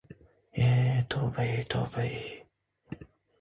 [0.63, 0.67] E,
[1.09, 2.35] tavba-ye, tavba-ye!